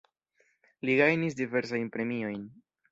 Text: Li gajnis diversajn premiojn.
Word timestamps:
Li 0.89 0.95
gajnis 1.03 1.39
diversajn 1.43 1.95
premiojn. 1.99 2.47